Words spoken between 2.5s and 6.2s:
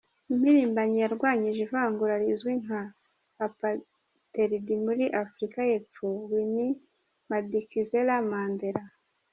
nka Apartheid muri Afurika y’Epfo,